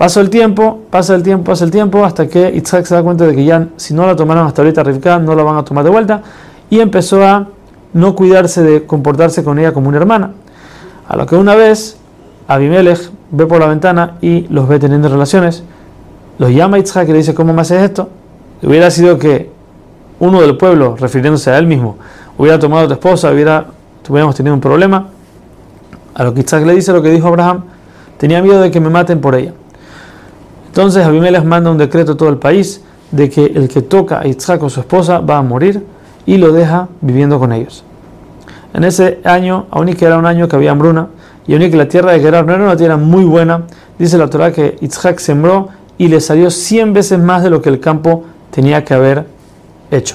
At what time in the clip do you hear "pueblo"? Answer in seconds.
20.56-20.96